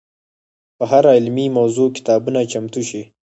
[0.77, 3.01] په هره علمي موضوع کتابونه چمتو شي.